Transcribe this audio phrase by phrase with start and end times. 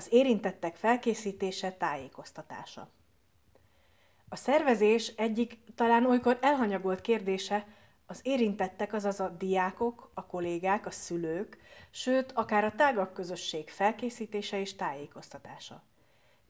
[0.00, 2.88] az érintettek felkészítése, tájékoztatása.
[4.28, 7.66] A szervezés egyik talán olykor elhanyagolt kérdése
[8.06, 11.58] az érintettek, azaz a diákok, a kollégák, a szülők,
[11.90, 15.82] sőt, akár a tágabb közösség felkészítése és tájékoztatása.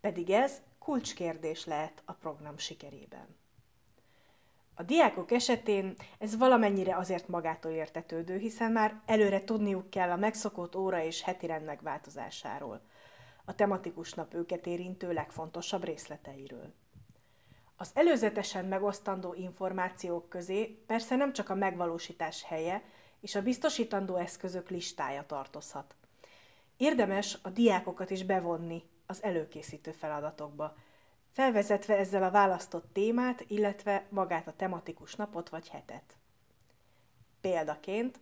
[0.00, 3.36] Pedig ez kulcskérdés lehet a program sikerében.
[4.74, 10.76] A diákok esetén ez valamennyire azért magától értetődő, hiszen már előre tudniuk kell a megszokott
[10.76, 12.80] óra és heti rend megváltozásáról,
[13.44, 16.72] a tematikus nap őket érintő legfontosabb részleteiről.
[17.76, 22.82] Az előzetesen megosztandó információk közé persze nem csak a megvalósítás helye
[23.20, 25.94] és a biztosítandó eszközök listája tartozhat.
[26.76, 30.76] Érdemes a diákokat is bevonni az előkészítő feladatokba,
[31.30, 36.16] felvezetve ezzel a választott témát, illetve magát a tematikus napot vagy hetet.
[37.40, 38.20] Példaként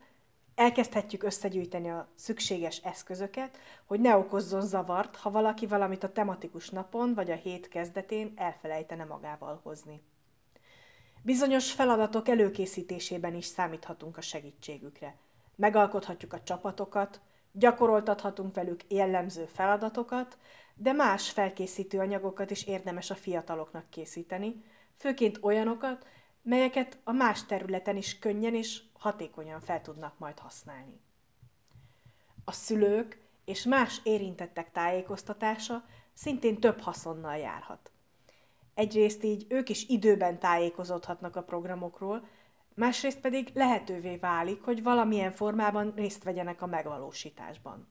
[0.55, 7.15] elkezdhetjük összegyűjteni a szükséges eszközöket, hogy ne okozzon zavart, ha valaki valamit a tematikus napon
[7.15, 10.03] vagy a hét kezdetén elfelejtene magával hozni.
[11.23, 15.17] Bizonyos feladatok előkészítésében is számíthatunk a segítségükre.
[15.57, 17.21] Megalkothatjuk a csapatokat,
[17.53, 20.39] gyakoroltathatunk velük jellemző feladatokat,
[20.75, 24.65] de más felkészítő anyagokat is érdemes a fiataloknak készíteni,
[24.97, 26.07] főként olyanokat,
[26.43, 31.01] melyeket a más területen is könnyen és hatékonyan fel tudnak majd használni.
[32.45, 37.91] A szülők és más érintettek tájékoztatása szintén több haszonnal járhat.
[38.75, 42.29] Egyrészt így ők is időben tájékozódhatnak a programokról,
[42.75, 47.89] másrészt pedig lehetővé válik, hogy valamilyen formában részt vegyenek a megvalósításban.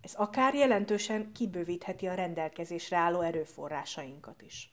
[0.00, 4.72] Ez akár jelentősen kibővítheti a rendelkezésre álló erőforrásainkat is.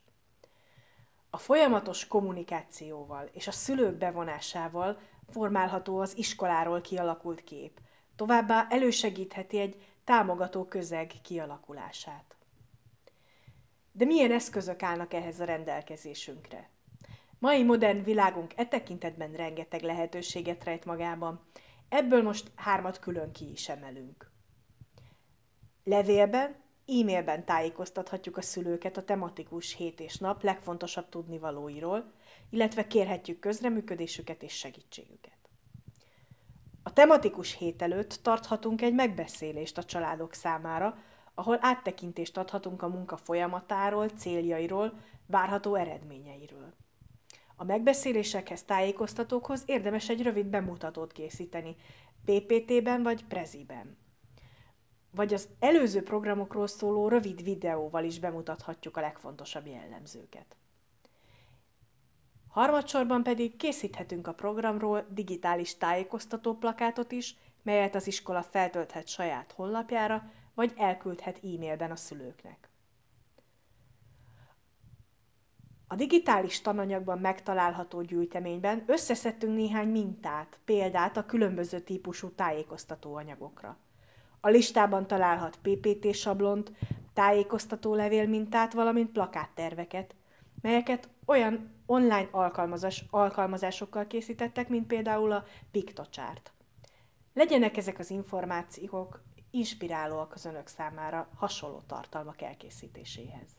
[1.35, 7.79] A folyamatos kommunikációval és a szülők bevonásával formálható az iskoláról kialakult kép,
[8.15, 12.35] továbbá elősegítheti egy támogató közeg kialakulását.
[13.91, 16.69] De milyen eszközök állnak ehhez a rendelkezésünkre?
[17.39, 21.45] Mai modern világunk e tekintetben rengeteg lehetőséget rejt magában,
[21.89, 24.31] ebből most hármat külön ki is emelünk.
[25.83, 26.55] Levélben,
[26.87, 32.11] e-mailben tájékoztathatjuk a szülőket a tematikus hét és nap legfontosabb tudnivalóiról,
[32.49, 35.33] illetve kérhetjük közreműködésüket és segítségüket.
[36.83, 40.97] A tematikus hét előtt tarthatunk egy megbeszélést a családok számára,
[41.33, 44.93] ahol áttekintést adhatunk a munka folyamatáról, céljairól,
[45.25, 46.73] várható eredményeiről.
[47.55, 51.75] A megbeszélésekhez, tájékoztatókhoz érdemes egy rövid bemutatót készíteni,
[52.25, 53.97] PPT-ben vagy Preziben
[55.15, 60.55] vagy az előző programokról szóló rövid videóval is bemutathatjuk a legfontosabb jellemzőket.
[62.47, 70.31] Harmadsorban pedig készíthetünk a programról digitális tájékoztató plakátot is, melyet az iskola feltölthet saját honlapjára,
[70.53, 72.69] vagy elküldhet e-mailben a szülőknek.
[75.87, 83.77] A digitális tananyagban megtalálható gyűjteményben összeszedtünk néhány mintát, példát a különböző típusú tájékoztatóanyagokra.
[84.45, 86.71] A listában találhat PPT sablont,
[87.13, 90.15] tájékoztató levélmintát, valamint plakátterveket,
[90.61, 96.53] melyeket olyan online alkalmazás, alkalmazásokkal készítettek, mint például a PictoChart.
[97.33, 103.49] Legyenek ezek az információk inspirálóak az önök számára hasonló tartalmak elkészítéséhez.